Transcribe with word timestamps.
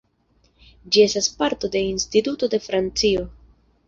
Ĝi 0.95 1.03
estas 1.07 1.27
parto 1.41 1.69
de 1.75 1.81
Instituto 1.89 2.49
de 2.55 2.61
Francio. 2.65 3.27